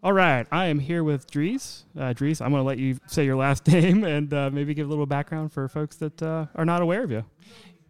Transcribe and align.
All 0.00 0.12
right, 0.12 0.46
I 0.52 0.66
am 0.66 0.78
here 0.78 1.02
with 1.02 1.28
Dries. 1.28 1.84
Uh, 1.98 2.12
Dries, 2.12 2.40
I'm 2.40 2.52
going 2.52 2.60
to 2.60 2.66
let 2.66 2.78
you 2.78 2.98
say 3.08 3.24
your 3.24 3.34
last 3.34 3.66
name 3.68 4.04
and 4.04 4.32
uh, 4.32 4.48
maybe 4.48 4.72
give 4.72 4.86
a 4.86 4.90
little 4.90 5.06
background 5.06 5.52
for 5.52 5.68
folks 5.68 5.96
that 5.96 6.22
uh, 6.22 6.46
are 6.54 6.64
not 6.64 6.82
aware 6.82 7.02
of 7.02 7.10
you. 7.10 7.24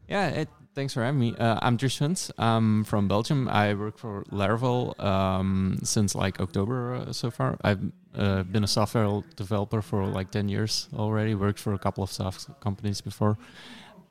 Yeah, 0.08 0.28
it, 0.28 0.48
thanks 0.74 0.94
for 0.94 1.02
having 1.04 1.20
me. 1.20 1.36
Uh, 1.36 1.58
I'm 1.60 1.76
Dries 1.76 1.98
Vints. 1.98 2.30
I'm 2.38 2.84
from 2.84 3.08
Belgium. 3.08 3.46
I 3.46 3.74
work 3.74 3.98
for 3.98 4.24
Laravel 4.32 4.98
um, 4.98 5.80
since 5.82 6.14
like 6.14 6.40
October 6.40 6.94
uh, 6.94 7.12
so 7.12 7.30
far. 7.30 7.58
I've 7.62 7.92
uh, 8.14 8.42
been 8.44 8.64
a 8.64 8.68
software 8.68 9.22
developer 9.36 9.82
for 9.82 10.06
like 10.06 10.30
10 10.30 10.48
years 10.48 10.88
already. 10.94 11.34
Worked 11.34 11.58
for 11.58 11.74
a 11.74 11.78
couple 11.78 12.02
of 12.02 12.10
soft 12.10 12.48
companies 12.60 13.02
before. 13.02 13.36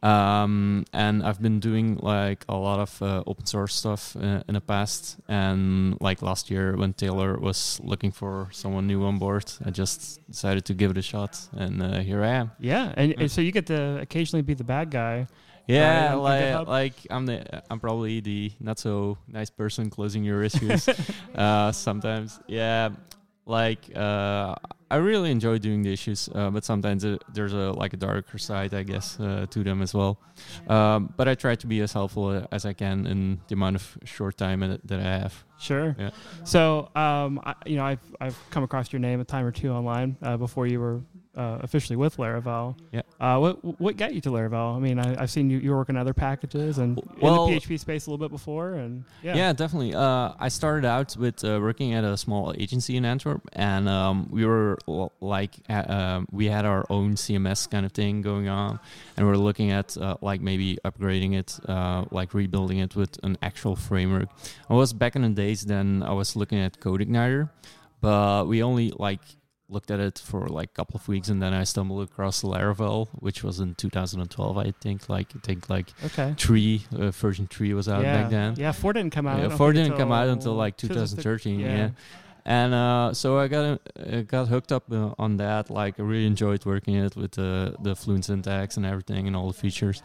Um, 0.03 0.85
and 0.93 1.23
I've 1.23 1.41
been 1.41 1.59
doing 1.59 1.97
like 1.97 2.45
a 2.47 2.55
lot 2.55 2.79
of 2.79 3.01
uh, 3.01 3.23
open 3.25 3.45
source 3.45 3.73
stuff 3.73 4.15
uh, 4.15 4.43
in 4.47 4.53
the 4.53 4.61
past. 4.61 5.17
And 5.27 5.99
like 5.99 6.21
last 6.21 6.51
year, 6.51 6.75
when 6.77 6.93
Taylor 6.93 7.37
was 7.37 7.79
looking 7.83 8.11
for 8.11 8.49
someone 8.51 8.87
new 8.87 9.03
on 9.03 9.17
board, 9.17 9.51
I 9.65 9.71
just 9.71 10.25
decided 10.29 10.65
to 10.65 10.73
give 10.73 10.91
it 10.91 10.97
a 10.97 11.01
shot, 11.01 11.39
and 11.53 11.81
uh, 11.81 11.99
here 11.99 12.23
I 12.23 12.29
am. 12.29 12.51
Yeah, 12.59 12.93
and, 12.95 13.13
and, 13.17 13.31
so 13.31 13.41
you 13.41 13.51
get 13.51 13.67
to 13.67 13.99
occasionally 14.01 14.43
be 14.43 14.53
the 14.53 14.63
bad 14.63 14.91
guy. 14.91 15.27
Yeah, 15.67 16.13
like, 16.13 16.67
like 16.67 16.93
I'm 17.09 17.25
the 17.25 17.63
I'm 17.69 17.79
probably 17.79 18.21
the 18.21 18.51
not 18.59 18.79
so 18.79 19.17
nice 19.27 19.49
person 19.49 19.89
closing 19.89 20.23
your 20.23 20.41
issues 20.41 20.87
uh, 21.35 21.71
sometimes. 21.73 22.39
Yeah, 22.47 22.89
like 23.45 23.79
uh, 23.95 24.55
I 24.89 24.97
really 24.97 25.31
enjoy 25.31 25.57
doing 25.57 25.81
the 25.81 25.91
issues, 25.91 26.29
uh, 26.33 26.49
but 26.49 26.63
sometimes 26.63 27.05
there's 27.33 27.53
a 27.53 27.71
like 27.71 27.93
a 27.93 27.97
darker 27.97 28.37
side, 28.37 28.73
I 28.73 28.83
guess, 28.83 29.19
uh, 29.19 29.45
to 29.49 29.63
them 29.63 29.81
as 29.81 29.93
well. 29.93 30.17
Um, 30.67 31.13
but 31.17 31.27
I 31.27 31.35
try 31.35 31.55
to 31.55 31.67
be 31.67 31.81
as 31.81 31.91
helpful 31.91 32.47
as 32.51 32.65
I 32.65 32.73
can 32.73 33.05
in 33.05 33.41
the 33.47 33.53
amount 33.53 33.75
of 33.75 33.97
short 34.05 34.37
time 34.37 34.59
that 34.61 34.99
I 34.99 35.03
have. 35.03 35.43
Sure. 35.59 35.95
Yeah. 35.99 36.11
So, 36.43 36.89
um, 36.95 37.41
I, 37.43 37.55
you 37.65 37.75
know, 37.75 37.85
I've 37.85 38.15
I've 38.21 38.37
come 38.49 38.63
across 38.63 38.93
your 38.93 38.99
name 38.99 39.19
a 39.19 39.25
time 39.25 39.45
or 39.45 39.51
two 39.51 39.71
online 39.71 40.15
uh, 40.21 40.37
before 40.37 40.67
you 40.67 40.79
were 40.79 41.01
uh, 41.37 41.59
officially 41.61 41.95
with 41.95 42.17
Laravel. 42.17 42.75
Yeah. 42.91 43.03
Uh, 43.19 43.37
what 43.37 43.79
what 43.79 43.95
got 43.95 44.13
you 44.13 44.21
to 44.21 44.29
Laravel? 44.29 44.75
I 44.75 44.79
mean, 44.79 44.99
I, 44.99 45.19
have 45.21 45.29
seen 45.29 45.49
you 45.49 45.59
you 45.59 45.71
work 45.71 45.89
on 45.89 45.95
other 45.95 46.13
packages 46.13 46.79
and 46.79 46.99
well, 47.21 47.45
in 47.45 47.53
the 47.53 47.59
PHP 47.59 47.79
space 47.79 48.07
a 48.07 48.09
little 48.09 48.25
bit 48.25 48.31
before, 48.31 48.73
and 48.73 49.03
yeah. 49.21 49.35
Yeah, 49.35 49.53
definitely. 49.53 49.93
Uh, 49.93 50.33
I 50.39 50.49
started 50.49 50.85
out 50.85 51.15
with 51.15 51.43
uh, 51.43 51.59
working 51.61 51.93
at 51.93 52.03
a 52.03 52.17
small 52.17 52.53
agency 52.57 52.97
in 52.97 53.05
Antwerp, 53.05 53.47
and 53.53 53.87
um, 53.87 54.27
we 54.31 54.45
were 54.45 54.77
like 55.21 55.51
uh, 55.69 56.21
we 56.31 56.47
had 56.47 56.65
our 56.65 56.85
own 56.89 57.13
CMS 57.15 57.69
kind 57.69 57.85
of 57.85 57.91
thing 57.91 58.21
going 58.21 58.49
on, 58.49 58.79
and 59.15 59.25
we 59.27 59.31
are 59.31 59.37
looking 59.37 59.71
at 59.71 59.95
uh, 59.97 60.17
like 60.21 60.41
maybe 60.41 60.79
upgrading 60.83 61.35
it, 61.35 61.59
like 62.11 62.33
rebuilding 62.33 62.79
it 62.79 62.95
with 62.95 63.19
an 63.23 63.37
actual 63.43 63.75
framework. 63.75 64.29
I 64.69 64.73
was 64.73 64.91
back 64.93 65.15
in 65.15 65.21
the 65.21 65.29
days 65.29 65.65
then 65.65 66.01
I 66.03 66.13
was 66.13 66.35
looking 66.35 66.59
at 66.59 66.79
CodeIgniter, 66.79 67.49
but 68.01 68.47
we 68.47 68.63
only 68.63 68.91
like 68.97 69.21
looked 69.69 69.91
at 69.91 69.99
it 69.99 70.19
for 70.19 70.47
like 70.47 70.69
a 70.69 70.73
couple 70.73 70.97
of 70.97 71.07
weeks 71.07 71.27
and 71.29 71.41
then 71.41 71.53
I 71.53 71.63
stumbled 71.63 72.01
across 72.03 72.41
Laravel, 72.41 73.09
which 73.19 73.43
was 73.43 73.59
in 73.59 73.75
2012, 73.75 74.57
I 74.57 74.71
think. 74.79 75.09
Like 75.09 75.27
I 75.35 75.39
think 75.39 75.69
like 75.69 75.87
okay. 76.05 76.33
three 76.37 76.85
uh, 76.97 77.11
version 77.11 77.47
three 77.47 77.73
was 77.73 77.89
out 77.89 78.03
yeah. 78.03 78.21
back 78.21 78.31
then. 78.31 78.55
Yeah, 78.57 78.71
four 78.71 78.93
didn't 78.93 79.11
come 79.11 79.27
out. 79.27 79.39
Yeah, 79.39 79.55
four 79.55 79.73
didn't 79.73 79.97
come 79.97 80.11
out 80.11 80.27
until 80.29 80.53
like 80.53 80.77
2013. 80.77 81.59
yeah. 81.59 81.67
yeah. 81.67 81.89
And 82.45 82.73
uh, 82.73 83.13
so 83.13 83.37
I 83.37 83.49
got 83.49 83.81
uh, 83.99 84.21
got 84.21 84.47
hooked 84.47 84.71
up 84.71 84.89
uh, 84.89 85.13
on 85.19 85.35
that. 85.35 85.69
Like 85.69 85.99
I 85.99 86.03
really 86.03 86.25
enjoyed 86.25 86.65
working 86.65 86.95
it 86.95 87.13
with 87.17 87.31
the 87.31 87.75
the 87.81 87.93
fluent 87.93 88.23
syntax 88.23 88.77
and 88.77 88.85
everything 88.85 89.27
and 89.27 89.35
all 89.35 89.47
the 89.47 89.53
features, 89.53 90.01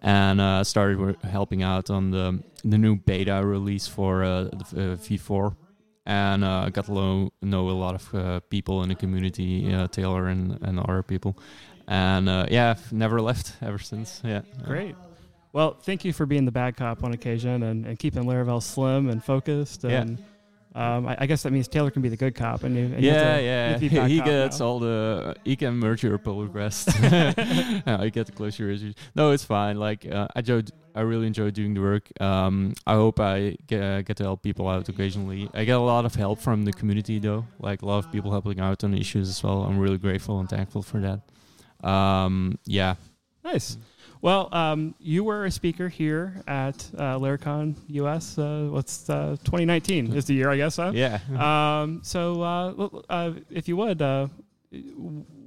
and 0.00 0.40
uh, 0.40 0.64
started 0.64 1.18
helping 1.22 1.62
out 1.62 1.90
on 1.90 2.10
the 2.10 2.42
the 2.64 2.78
new 2.78 2.96
beta 2.96 3.42
release 3.44 3.86
for 3.86 4.24
uh, 4.24 4.44
the, 4.44 4.92
uh, 4.92 4.96
V4 4.96 5.54
and 6.06 6.44
uh, 6.44 6.68
got 6.70 6.86
to 6.86 6.92
know, 6.92 7.30
know 7.42 7.70
a 7.70 7.72
lot 7.72 7.94
of 7.94 8.14
uh, 8.14 8.40
people 8.50 8.82
in 8.82 8.88
the 8.88 8.94
community, 8.94 9.72
uh, 9.72 9.86
Taylor 9.88 10.26
and, 10.26 10.58
and 10.62 10.80
other 10.80 11.02
people. 11.02 11.38
And 11.86 12.28
uh, 12.28 12.46
yeah, 12.50 12.70
I've 12.70 12.92
never 12.92 13.20
left 13.20 13.54
ever 13.60 13.78
since. 13.78 14.20
Yeah. 14.24 14.42
Great. 14.64 14.94
Well, 15.52 15.74
thank 15.74 16.04
you 16.04 16.12
for 16.12 16.24
being 16.24 16.44
the 16.46 16.52
bad 16.52 16.76
cop 16.76 17.04
on 17.04 17.12
occasion 17.12 17.62
and, 17.62 17.86
and 17.86 17.98
keeping 17.98 18.24
Laravel 18.24 18.62
slim 18.62 19.10
and 19.10 19.22
focused. 19.22 19.84
And 19.84 20.18
yeah. 20.18 20.24
Um, 20.74 21.06
I, 21.06 21.16
I, 21.20 21.26
guess 21.26 21.42
that 21.42 21.52
means 21.52 21.68
Taylor 21.68 21.90
can 21.90 22.00
be 22.00 22.08
the 22.08 22.16
good 22.16 22.34
cop, 22.34 22.62
and, 22.62 22.74
you, 22.74 22.84
and 22.84 23.00
yeah, 23.00 23.38
yeah, 23.38 23.78
he, 24.08 24.20
gets 24.20 24.58
now. 24.58 24.66
all 24.66 24.78
the 24.78 25.36
he 25.44 25.54
can 25.54 25.74
merge 25.74 26.02
your 26.02 26.16
pull 26.16 26.42
requests. 26.42 26.88
I 27.02 28.10
get 28.12 28.26
to 28.26 28.32
close 28.32 28.58
your 28.58 28.70
issues. 28.70 28.94
No, 29.14 29.32
it's 29.32 29.44
fine. 29.44 29.76
Like 29.76 30.06
uh, 30.10 30.28
I 30.34 30.40
I 30.94 31.00
really 31.02 31.26
enjoy 31.26 31.50
doing 31.50 31.74
the 31.74 31.80
work. 31.80 32.08
Um, 32.22 32.72
I 32.86 32.94
hope 32.94 33.20
I 33.20 33.56
get, 33.66 33.82
uh, 33.82 34.02
get 34.02 34.16
to 34.18 34.24
help 34.24 34.42
people 34.42 34.66
out 34.66 34.88
occasionally. 34.88 35.50
I 35.52 35.64
get 35.64 35.76
a 35.76 35.80
lot 35.80 36.06
of 36.06 36.14
help 36.14 36.38
from 36.38 36.64
the 36.64 36.72
community 36.72 37.18
though, 37.18 37.46
like 37.58 37.82
a 37.82 37.86
lot 37.86 37.98
of 37.98 38.10
people 38.10 38.30
helping 38.30 38.58
out 38.58 38.82
on 38.82 38.94
issues 38.94 39.28
as 39.28 39.42
well. 39.42 39.64
I'm 39.64 39.78
really 39.78 39.98
grateful 39.98 40.40
and 40.40 40.48
thankful 40.48 40.82
for 40.82 41.00
that. 41.00 41.86
Um, 41.86 42.58
yeah, 42.64 42.94
nice. 43.44 43.76
Well, 44.22 44.48
um, 44.52 44.94
you 45.00 45.24
were 45.24 45.46
a 45.46 45.50
speaker 45.50 45.88
here 45.88 46.42
at 46.46 46.88
uh, 46.96 47.18
Laracon 47.18 47.74
US. 47.88 48.38
Uh, 48.38 48.68
what's 48.70 49.10
uh, 49.10 49.36
2019 49.42 50.14
is 50.14 50.26
the 50.26 50.34
year, 50.34 50.48
I 50.48 50.56
guess. 50.56 50.76
Huh? 50.76 50.92
Yeah. 51.02 51.18
Um, 51.42 52.00
so, 52.04 52.40
uh, 52.40 52.88
uh, 53.08 53.32
if 53.50 53.66
you 53.66 53.76
would, 53.76 54.00
uh, 54.00 54.28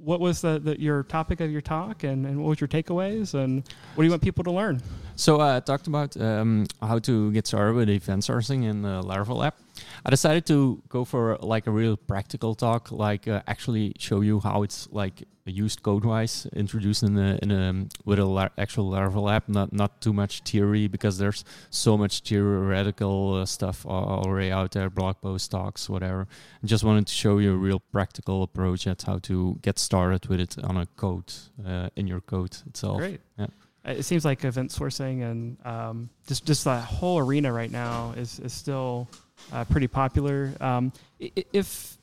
what 0.04 0.20
was 0.20 0.42
the, 0.42 0.58
the, 0.58 0.78
your 0.78 1.04
topic 1.04 1.40
of 1.40 1.50
your 1.50 1.62
talk, 1.62 2.04
and, 2.04 2.26
and 2.26 2.38
what 2.38 2.50
was 2.50 2.60
your 2.60 2.68
takeaways, 2.68 3.32
and 3.32 3.62
what 3.94 4.02
do 4.02 4.04
you 4.04 4.10
want 4.10 4.22
people 4.22 4.44
to 4.44 4.50
learn? 4.52 4.82
So, 5.14 5.40
I 5.40 5.60
talked 5.60 5.86
about 5.86 6.14
um, 6.20 6.66
how 6.82 6.98
to 6.98 7.32
get 7.32 7.46
started 7.46 7.74
with 7.74 7.88
event 7.88 8.24
sourcing 8.24 8.64
in 8.64 8.82
the 8.82 9.02
Laravel 9.02 9.46
app. 9.46 9.56
I 10.04 10.10
decided 10.10 10.46
to 10.46 10.82
go 10.88 11.04
for 11.04 11.36
like 11.40 11.66
a 11.66 11.70
real 11.70 11.96
practical 11.96 12.54
talk, 12.54 12.90
like 12.90 13.28
actually 13.28 13.94
show 13.98 14.20
you 14.20 14.40
how 14.40 14.62
it's 14.62 14.88
like 14.90 15.24
used 15.50 15.82
code 15.82 16.04
wise, 16.04 16.46
introduced 16.54 17.02
in 17.02 17.16
a, 17.18 17.38
in 17.42 17.50
a 17.50 17.86
with 18.04 18.18
a 18.18 18.24
la- 18.24 18.48
actual 18.58 18.90
Laravel 18.90 19.32
app. 19.32 19.48
Not 19.48 19.72
not 19.72 20.00
too 20.00 20.12
much 20.12 20.40
theory 20.40 20.88
because 20.88 21.18
there's 21.18 21.44
so 21.70 21.96
much 21.96 22.20
theoretical 22.20 23.34
uh, 23.34 23.46
stuff 23.46 23.86
already 23.86 24.50
out 24.50 24.72
there, 24.72 24.90
blog 24.90 25.20
posts, 25.20 25.48
talks, 25.48 25.88
whatever. 25.88 26.26
I 26.62 26.66
just 26.66 26.84
wanted 26.84 27.06
to 27.06 27.12
show 27.14 27.38
you 27.38 27.54
a 27.54 27.56
real 27.56 27.80
practical 27.92 28.42
approach 28.42 28.86
at 28.86 29.02
how 29.02 29.18
to 29.20 29.58
get 29.62 29.78
started 29.78 30.26
with 30.26 30.40
it 30.40 30.56
on 30.64 30.76
a 30.76 30.86
code 30.96 31.32
uh, 31.64 31.90
in 31.96 32.06
your 32.06 32.20
code 32.20 32.56
itself. 32.66 32.98
Great. 32.98 33.20
Yeah. 33.38 33.46
It 33.84 34.04
seems 34.04 34.24
like 34.24 34.44
event 34.44 34.70
sourcing 34.70 35.22
and 35.22 35.64
um, 35.64 36.10
just 36.26 36.44
just 36.44 36.64
that 36.64 36.82
whole 36.82 37.18
arena 37.18 37.52
right 37.52 37.70
now 37.70 38.14
is 38.16 38.40
is 38.40 38.52
still 38.52 39.08
uh, 39.52 39.64
pretty 39.64 39.86
popular. 39.88 40.52
Um, 40.60 40.92
if 41.18 41.96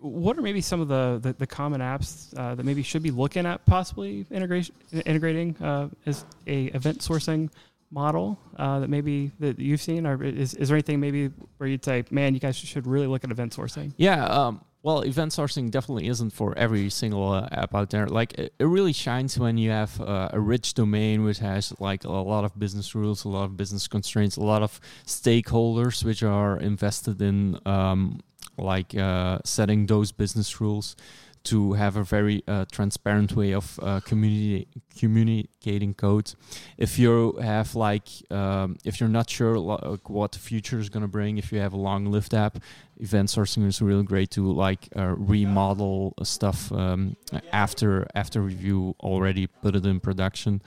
what 0.00 0.38
are 0.38 0.42
maybe 0.42 0.60
some 0.60 0.80
of 0.80 0.88
the, 0.88 1.18
the, 1.20 1.32
the 1.32 1.46
common 1.46 1.80
apps 1.80 2.36
uh, 2.38 2.54
that 2.54 2.64
maybe 2.64 2.82
should 2.82 3.02
be 3.02 3.10
looking 3.10 3.46
at 3.46 3.64
possibly 3.66 4.24
integration 4.30 4.74
integrating 5.04 5.56
uh, 5.60 5.88
as 6.06 6.24
a 6.46 6.66
event 6.66 6.98
sourcing 6.98 7.50
model 7.90 8.38
uh, 8.56 8.80
that 8.80 8.88
maybe 8.88 9.32
that 9.40 9.58
you've 9.58 9.80
seen 9.80 10.06
or 10.06 10.22
is, 10.22 10.54
is 10.54 10.68
there 10.68 10.76
anything 10.76 11.00
maybe 11.00 11.30
where 11.56 11.68
you'd 11.68 11.84
say 11.84 12.04
man 12.10 12.34
you 12.34 12.40
guys 12.40 12.56
should 12.56 12.86
really 12.86 13.06
look 13.06 13.24
at 13.24 13.30
event 13.30 13.54
sourcing 13.54 13.92
yeah 13.96 14.24
um, 14.26 14.60
well 14.82 15.02
event 15.02 15.32
sourcing 15.32 15.70
definitely 15.70 16.08
isn't 16.08 16.30
for 16.30 16.56
every 16.56 16.88
single 16.90 17.32
uh, 17.32 17.48
app 17.50 17.74
out 17.74 17.90
there. 17.90 18.06
Like 18.06 18.34
it, 18.34 18.54
it, 18.58 18.64
really 18.64 18.92
shines 18.92 19.38
when 19.38 19.58
you 19.58 19.70
have 19.70 20.00
uh, 20.00 20.30
a 20.32 20.40
rich 20.40 20.74
domain 20.74 21.24
which 21.24 21.38
has 21.38 21.74
like 21.80 22.04
a 22.04 22.10
lot 22.10 22.44
of 22.44 22.58
business 22.58 22.94
rules 22.94 23.24
a 23.24 23.28
lot 23.28 23.44
of 23.44 23.56
business 23.56 23.88
constraints 23.88 24.36
a 24.36 24.42
lot 24.42 24.62
of 24.62 24.80
stakeholders 25.06 26.04
which 26.04 26.22
are 26.22 26.58
invested 26.58 27.20
in 27.20 27.58
um, 27.66 28.20
like 28.56 28.96
uh, 28.96 29.38
setting 29.44 29.86
those 29.86 30.12
business 30.12 30.60
rules 30.60 30.96
to 31.44 31.72
have 31.74 31.96
a 31.96 32.04
very 32.04 32.42
uh, 32.46 32.64
transparent 32.70 33.34
way 33.36 33.52
of 33.52 33.78
uh, 33.82 34.00
communi- 34.00 34.66
communicating 34.98 35.94
code. 35.94 36.34
If 36.76 36.98
you 36.98 37.32
have 37.42 37.74
like, 37.74 38.08
um, 38.30 38.76
if 38.84 39.00
you're 39.00 39.08
not 39.08 39.30
sure 39.30 39.58
like, 39.58 40.08
what 40.08 40.32
the 40.32 40.38
future 40.38 40.78
is 40.78 40.88
going 40.88 41.02
to 41.02 41.08
bring, 41.08 41.38
if 41.38 41.52
you 41.52 41.60
have 41.60 41.72
a 41.72 41.76
long-lived 41.76 42.34
app, 42.34 42.58
event 43.00 43.28
sourcing 43.28 43.66
is 43.66 43.80
really 43.80 44.02
great 44.02 44.30
to 44.32 44.50
like 44.52 44.88
uh, 44.96 45.14
remodel 45.16 46.14
stuff 46.22 46.72
um, 46.72 47.16
after 47.52 48.06
after 48.14 48.40
review 48.40 48.94
already 49.00 49.46
put 49.46 49.76
it 49.76 49.86
in 49.86 50.00
production. 50.00 50.60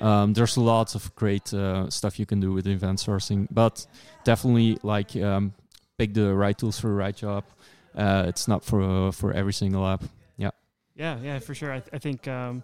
Um, 0.00 0.32
there's 0.32 0.56
lots 0.56 0.94
of 0.94 1.14
great 1.14 1.52
uh, 1.54 1.88
stuff 1.90 2.18
you 2.18 2.26
can 2.26 2.40
do 2.40 2.52
with 2.52 2.66
event 2.66 2.98
sourcing, 2.98 3.46
but 3.50 3.86
definitely 4.24 4.78
like 4.82 5.14
um, 5.16 5.54
pick 5.98 6.14
the 6.14 6.34
right 6.34 6.56
tools 6.56 6.80
for 6.80 6.88
the 6.88 6.94
right 6.94 7.16
job. 7.16 7.44
Uh, 7.94 8.24
it's 8.26 8.48
not 8.48 8.64
for 8.64 8.82
uh, 8.82 9.10
for 9.10 9.32
every 9.32 9.52
single 9.52 9.86
app. 9.86 10.02
Yeah. 10.36 10.50
Yeah, 10.96 11.18
yeah, 11.22 11.38
for 11.38 11.54
sure. 11.54 11.72
I, 11.72 11.80
th- 11.80 11.90
I 11.92 11.98
think 11.98 12.26
um, 12.28 12.62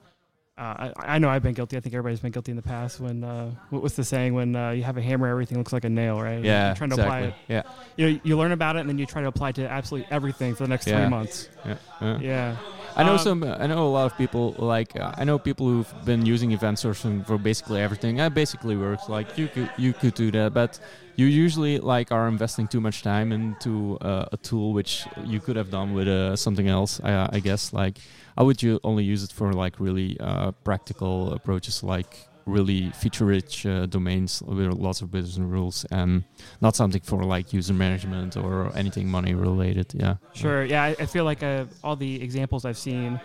uh, 0.59 0.91
I, 0.99 1.15
I, 1.15 1.19
know 1.19 1.29
I've 1.29 1.43
been 1.43 1.55
guilty. 1.55 1.77
I 1.77 1.81
think 1.81 1.95
everybody's 1.95 2.21
been 2.21 2.33
guilty 2.33 2.53
in 2.53 2.57
the 2.57 2.63
past. 2.63 3.01
When 3.01 3.25
uh, 3.25 3.53
what 3.71 3.83
was 3.83 3.95
the 3.97 4.05
saying? 4.05 4.35
When 4.35 4.55
uh, 4.55 4.71
you 4.71 4.83
have 4.83 4.97
a 4.97 5.03
hammer, 5.03 5.27
everything 5.27 5.57
looks 5.57 5.73
like 5.73 5.85
a 5.85 5.89
nail, 5.89 6.21
right? 6.21 6.43
Yeah, 6.45 6.69
You're 6.69 6.77
trying 6.77 6.91
to 6.91 6.97
exactly. 6.97 7.29
apply 7.29 7.29
it. 7.29 7.35
Yeah. 7.49 7.63
You 7.97 8.11
know, 8.11 8.21
you 8.25 8.37
learn 8.37 8.53
about 8.53 8.77
it, 8.77 8.81
and 8.81 8.89
then 8.89 8.99
you 8.99 9.07
try 9.07 9.23
to 9.23 9.29
apply 9.29 9.51
it 9.51 9.55
to 9.57 9.71
absolutely 9.71 10.11
everything 10.11 10.55
for 10.55 10.65
the 10.65 10.69
next 10.69 10.87
yeah. 10.87 11.01
three 11.01 11.09
months. 11.09 11.49
Yeah. 11.65 11.77
Yeah. 12.01 12.19
yeah. 12.19 12.57
I 12.97 13.05
know 13.05 13.13
Um, 13.13 13.19
some. 13.19 13.45
I 13.45 13.67
know 13.67 13.87
a 13.87 13.93
lot 13.99 14.07
of 14.07 14.17
people. 14.17 14.55
Like 14.59 14.99
uh, 14.99 15.13
I 15.17 15.25
know 15.25 15.39
people 15.39 15.67
who've 15.67 15.95
been 16.05 16.27
using 16.27 16.53
event 16.53 16.79
sourcing 16.79 17.25
for 17.27 17.39
basically 17.39 17.81
everything. 17.81 18.19
It 18.19 18.35
basically 18.35 18.77
works. 18.77 19.09
Like 19.09 19.39
you 19.39 19.49
could 19.49 19.71
you 19.77 19.95
could 19.95 20.15
do 20.15 20.31
that, 20.33 20.53
but 20.53 20.79
you 21.17 21.27
usually 21.27 21.79
like 21.79 22.11
are 22.11 22.27
investing 22.29 22.67
too 22.69 22.81
much 22.81 23.03
time 23.03 23.33
into 23.33 23.97
uh, 24.01 24.27
a 24.33 24.37
tool 24.39 24.73
which 24.73 25.07
you 25.17 25.41
could 25.41 25.57
have 25.57 25.71
done 25.71 25.93
with 25.93 26.09
uh, 26.09 26.37
something 26.37 26.69
else. 26.69 27.01
I, 27.05 27.29
I 27.33 27.41
guess 27.41 27.73
like 27.73 28.01
I 28.37 28.43
would 28.43 28.63
you 28.63 28.81
only 28.83 29.05
use 29.05 29.23
it 29.23 29.33
for 29.33 29.53
like 29.53 29.79
really 29.79 30.19
uh, 30.21 30.53
practical 30.65 31.33
approaches, 31.33 31.83
like 31.83 32.30
really 32.47 32.91
feature-rich 32.91 33.67
uh, 33.67 33.87
domains 33.87 34.43
with 34.43 34.73
lots 34.75 35.03
of 35.03 35.11
business 35.11 35.39
rules, 35.39 35.85
and 35.91 36.25
not 36.61 36.75
something 36.77 37.01
for 37.01 37.23
like 37.25 37.53
user 37.53 37.75
management 37.75 38.37
or 38.37 38.73
anything 38.77 39.09
money 39.09 39.35
related. 39.35 39.93
Yeah. 39.95 40.17
Sure. 40.33 40.65
Yeah, 40.65 40.83
I, 40.83 40.89
I 40.99 41.07
feel 41.07 41.25
like 41.25 41.43
uh, 41.43 41.67
all 41.85 41.97
the 41.97 42.23
examples 42.23 42.65
I've 42.65 42.79
seen, 42.79 43.21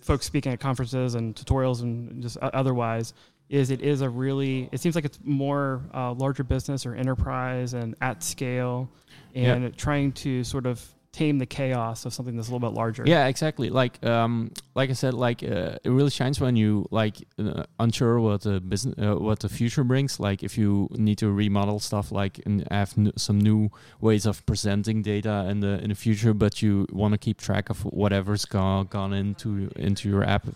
folks 0.00 0.26
speaking 0.26 0.52
at 0.52 0.60
conferences 0.60 1.14
and 1.14 1.34
tutorials 1.34 1.82
and 1.82 2.22
just 2.22 2.36
otherwise, 2.38 3.14
is 3.48 3.70
it 3.70 3.80
is 3.80 4.02
a 4.02 4.08
really. 4.08 4.68
It 4.72 4.80
seems 4.80 4.94
like 4.94 5.04
it's 5.04 5.18
more 5.24 5.82
uh, 5.94 6.12
larger 6.12 6.44
business 6.44 6.84
or 6.84 6.94
enterprise 6.94 7.74
and 7.74 7.94
at 8.00 8.22
scale, 8.22 8.90
and 9.34 9.76
trying 9.76 10.12
to 10.12 10.44
sort 10.44 10.66
of 10.66 10.84
tame 11.18 11.38
the 11.38 11.46
chaos 11.46 12.06
of 12.06 12.12
something 12.14 12.36
that's 12.36 12.48
a 12.48 12.52
little 12.52 12.66
bit 12.68 12.74
larger. 12.76 13.02
Yeah, 13.06 13.26
exactly. 13.26 13.70
Like, 13.70 13.94
um, 14.04 14.52
like 14.74 14.90
I 14.90 14.92
said, 14.92 15.14
like 15.14 15.42
uh, 15.42 15.78
it 15.86 15.90
really 15.90 16.10
shines 16.10 16.40
when 16.40 16.54
you 16.54 16.86
like 16.90 17.16
uh, 17.38 17.64
unsure 17.80 18.20
what 18.20 18.42
the 18.42 18.60
business, 18.60 18.94
uh, 18.98 19.16
what 19.16 19.40
the 19.40 19.48
future 19.48 19.84
brings. 19.84 20.20
Like, 20.20 20.44
if 20.44 20.56
you 20.56 20.88
need 20.92 21.18
to 21.18 21.28
remodel 21.30 21.80
stuff, 21.80 22.12
like 22.12 22.40
and 22.46 22.66
have 22.70 22.94
n- 22.96 23.12
some 23.16 23.38
new 23.40 23.70
ways 24.00 24.26
of 24.26 24.44
presenting 24.46 25.02
data 25.02 25.46
in 25.50 25.60
the 25.60 25.82
in 25.82 25.88
the 25.88 25.96
future, 25.96 26.34
but 26.34 26.62
you 26.62 26.86
want 26.92 27.12
to 27.14 27.18
keep 27.18 27.38
track 27.38 27.70
of 27.70 27.80
whatever's 27.82 28.44
gone 28.44 28.86
gone 28.86 29.12
into 29.12 29.70
into 29.76 30.08
your 30.08 30.24
app. 30.24 30.46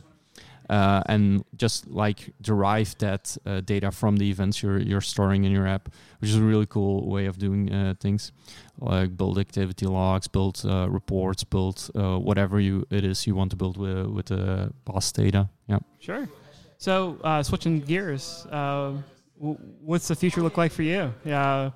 Uh, 0.72 1.02
and 1.06 1.44
just 1.54 1.86
like 1.90 2.32
derive 2.40 2.96
that 2.96 3.36
uh, 3.44 3.60
data 3.60 3.90
from 3.90 4.16
the 4.16 4.30
events 4.30 4.62
you're 4.62 4.80
you're 4.80 5.02
storing 5.02 5.44
in 5.44 5.52
your 5.52 5.66
app, 5.66 5.90
which 6.20 6.30
is 6.30 6.36
a 6.36 6.40
really 6.40 6.66
cool 6.66 7.10
way 7.10 7.26
of 7.26 7.36
doing 7.36 7.70
uh, 7.70 7.94
things 8.00 8.32
like 8.78 9.14
build 9.16 9.38
activity 9.38 9.86
logs, 9.86 10.28
build 10.28 10.62
uh, 10.64 10.88
reports, 10.88 11.44
build 11.44 11.90
uh, 11.94 12.16
whatever 12.18 12.58
you 12.58 12.86
it 12.90 13.04
is 13.04 13.26
you 13.26 13.34
want 13.34 13.50
to 13.50 13.56
build 13.56 13.76
with 13.76 14.06
with 14.06 14.26
the 14.26 14.72
past 14.84 15.14
data. 15.14 15.46
Yeah. 15.66 15.80
Sure. 15.98 16.26
So 16.78 17.18
uh, 17.22 17.42
switching 17.42 17.80
gears, 17.80 18.46
what's 19.84 20.08
the 20.08 20.16
future 20.16 20.40
look 20.40 20.56
like 20.56 20.72
for 20.72 20.84
you? 20.84 21.12
Yeah. 21.24 21.72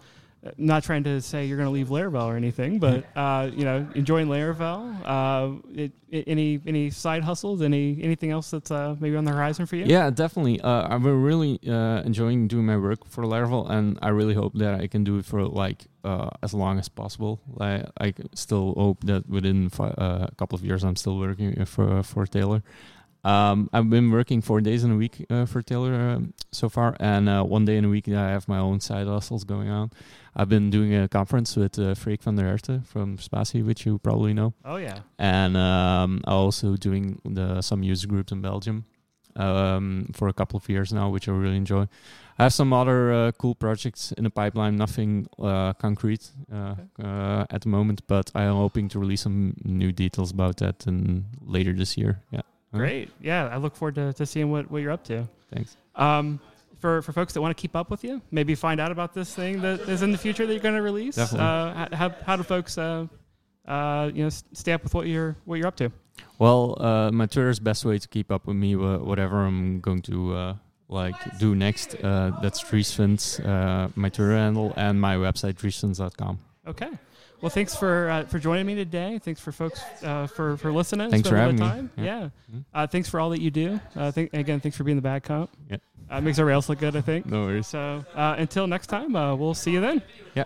Not 0.56 0.84
trying 0.84 1.04
to 1.04 1.20
say 1.20 1.46
you're 1.46 1.56
going 1.56 1.66
to 1.66 1.72
leave 1.72 1.88
Laravel 1.88 2.25
or 2.26 2.37
anything, 2.37 2.78
but 2.78 3.04
uh, 3.16 3.50
you 3.52 3.64
know, 3.64 3.87
enjoying 3.94 4.28
Laravel. 4.28 5.00
Uh, 5.04 5.60
it, 5.75 5.93
it, 6.08 6.25
any 6.26 6.60
any 6.66 6.90
side 6.90 7.25
hustles? 7.25 7.62
Any 7.62 7.98
anything 8.02 8.31
else 8.31 8.50
that's 8.50 8.70
uh, 8.70 8.96
maybe 9.00 9.16
on 9.16 9.25
the 9.25 9.32
horizon 9.32 9.66
for 9.66 9.76
you? 9.76 9.84
Yeah, 9.84 10.10
definitely. 10.10 10.60
Uh, 10.60 10.87
I'm 10.88 11.04
really 11.04 11.60
uh, 11.69 12.02
enjoying 12.02 12.48
doing 12.48 12.66
my 12.66 12.76
work 12.76 13.06
for 13.08 13.25
Laravel, 13.25 13.70
and 13.70 13.98
I 14.02 14.08
really 14.08 14.34
hope 14.34 14.54
that 14.54 14.81
I 14.81 14.87
can 14.87 15.04
do 15.04 15.19
it 15.19 15.25
for 15.25 15.44
like 15.44 15.87
uh, 16.04 16.31
as 16.43 16.54
long 16.54 16.78
as 16.78 16.88
possible. 16.88 17.40
I, 17.60 17.84
I 18.00 18.14
still 18.34 18.75
hope 18.75 19.04
that 19.04 19.28
within 19.28 19.69
fi- 19.69 19.94
uh, 19.98 20.26
a 20.31 20.34
couple 20.37 20.56
of 20.56 20.64
years, 20.64 20.84
I'm 20.84 20.96
still 20.96 21.19
working 21.19 21.64
for 21.64 22.02
for 22.02 22.26
Taylor. 22.26 22.62
Um, 23.26 23.69
I've 23.73 23.90
been 23.90 24.12
working 24.12 24.40
four 24.40 24.61
days 24.61 24.84
in 24.84 24.93
a 24.93 24.96
week 24.96 25.26
uh, 25.28 25.46
for 25.46 25.61
Taylor 25.61 25.93
um, 25.94 26.32
so 26.52 26.69
far, 26.69 26.96
and 27.00 27.28
uh, 27.28 27.43
one 27.43 27.64
day 27.64 27.76
in 27.76 27.84
a 27.84 27.88
week 27.88 28.06
I 28.08 28.31
have 28.31 28.46
my 28.46 28.58
own 28.58 28.78
side 28.81 29.08
hustles 29.08 29.43
going 29.43 29.69
on. 29.69 29.90
I've 30.37 30.49
been 30.49 30.70
doing 30.70 30.94
a 30.94 31.08
conference 31.08 31.56
with 31.56 31.76
uh, 31.78 31.94
Freek 31.94 32.23
Van 32.23 32.37
der 32.37 32.44
Herten 32.44 32.87
from 32.87 33.19
Spatie, 33.19 33.64
which 33.64 33.84
you 33.84 33.99
probably 33.99 34.32
know 34.32 34.55
Oh 34.64 34.76
yeah. 34.76 35.00
and 35.19 35.56
um, 35.56 36.20
also 36.25 36.76
doing 36.76 37.20
the, 37.25 37.62
some 37.62 37.82
user 37.82 38.06
groups 38.06 38.31
in 38.31 38.43
Belgium 38.43 38.84
um, 39.34 40.11
for 40.14 40.29
a 40.29 40.32
couple 40.32 40.56
of 40.58 40.69
years 40.69 40.93
now, 40.93 41.08
which 41.08 41.29
I 41.29 41.32
really 41.32 41.56
enjoy. 41.56 41.88
I 42.38 42.44
have 42.44 42.52
some 42.52 42.72
other 42.72 43.12
uh, 43.12 43.32
cool 43.32 43.55
projects 43.56 44.12
in 44.12 44.22
the 44.25 44.31
pipeline, 44.31 44.76
nothing 44.76 45.26
uh, 45.43 45.72
concrete 45.72 46.31
uh, 46.52 46.76
uh, 47.02 47.46
at 47.50 47.62
the 47.62 47.69
moment, 47.69 48.02
but 48.06 48.31
I 48.37 48.44
am 48.44 48.55
hoping 48.55 48.88
to 48.90 49.00
release 49.00 49.22
some 49.22 49.55
new 49.64 49.90
details 49.90 50.31
about 50.31 50.58
that 50.58 50.87
in 50.87 51.25
later 51.40 51.72
this 51.72 51.96
year. 51.96 52.20
Yeah? 52.31 52.43
Great. 52.73 53.11
Yeah, 53.21 53.47
I 53.47 53.57
look 53.57 53.77
forward 53.77 53.95
to, 53.97 54.13
to 54.13 54.27
seeing 54.27 54.51
what, 54.51 54.71
what 54.71 54.83
you're 54.83 54.93
up 54.93 55.05
to. 55.05 55.29
Thanks. 55.53 55.77
Um, 55.95 56.41
for, 56.79 57.01
for 57.03 57.13
folks 57.13 57.33
that 57.33 57.41
want 57.41 57.57
to 57.57 57.61
keep 57.61 57.75
up 57.75 57.91
with 57.91 58.05
you, 58.05 58.21
maybe 58.31 58.55
find 58.55 58.81
out 58.81 58.93
about 58.93 59.15
this 59.15 59.35
thing 59.35 59.63
that 59.63 59.81
is 59.81 60.03
in 60.03 60.13
the 60.13 60.19
future 60.19 60.47
that 60.47 60.53
you're 60.53 60.63
going 60.63 60.75
to 60.75 60.83
release. 60.83 61.17
Definitely. 61.17 61.47
Uh, 61.47 61.97
how, 61.97 62.15
how 62.25 62.37
do 62.37 62.43
folks 62.43 62.77
uh, 62.77 63.07
uh, 63.67 64.11
you 64.13 64.25
know 64.25 64.31
stay 64.53 64.73
up 64.73 64.85
with 64.85 64.95
what 64.95 65.07
you're 65.07 65.37
what 65.45 65.57
you're 65.59 65.69
up 65.69 65.77
to? 65.77 65.91
Well, 66.39 66.81
uh, 66.81 67.11
my 67.13 67.27
Twitter 67.27 67.51
is 67.51 67.61
best 67.61 67.85
way 67.85 67.99
to 67.99 68.09
keep 68.09 68.31
up 68.31 68.47
with 68.47 68.57
me, 68.57 68.77
whatever 68.77 69.45
I'm 69.45 69.81
going 69.81 70.03
to 70.03 70.35
uh, 70.35 70.55
like 70.89 71.17
do 71.39 71.55
next. 71.55 71.95
Uh, 71.95 72.33
that's 72.43 72.63
Driesvints, 72.63 73.45
uh, 73.45 73.89
my 73.95 74.09
Twitter 74.09 74.33
handle, 74.33 74.73
and 74.77 75.01
my 75.01 75.17
website, 75.17 75.55
driesvints.com. 75.55 76.39
Okay. 76.67 76.91
Well, 77.43 77.50
thanks 77.50 77.77
for 77.77 78.09
uh, 78.09 78.25
for 78.25 78.38
joining 78.38 78.67
me 78.67 78.75
today. 78.75 79.19
Thanks 79.23 79.41
for 79.41 79.53
folks 79.53 79.81
uh, 80.03 80.27
for 80.27 80.56
for 80.56 80.73
listening. 80.73 81.11
Thanks 81.11 81.29
for 81.29 81.37
having 81.37 81.56
me. 81.56 81.61
time. 81.62 81.91
Yeah. 81.97 82.05
Yeah. 82.05 82.29
Mhm. 82.55 82.65
Uh, 82.75 82.87
thanks 82.87 83.09
for 83.09 83.21
all 83.21 83.31
that 83.31 83.41
you 83.41 83.50
do. 83.50 83.79
Uh, 83.94 84.11
think, 84.11 84.33
again, 84.33 84.61
thanks 84.61 84.77
for 84.77 84.85
being 84.85 84.97
the 84.97 85.03
bad 85.03 85.23
cop. 85.23 85.50
Yeah. 85.71 85.77
Uh, 86.09 86.21
makes 86.21 86.38
everybody 86.38 86.55
else 86.55 86.69
look 86.69 86.79
good, 86.79 86.97
I 86.97 87.00
think. 87.03 87.27
No 87.27 87.44
worries. 87.44 87.67
So 87.67 88.05
uh, 88.15 88.37
until 88.38 88.67
next 88.67 88.87
time, 88.87 89.15
uh, 89.17 89.35
we'll 89.35 89.55
see 89.55 89.73
you 89.73 89.81
then. 89.81 90.03
Yeah. 90.35 90.44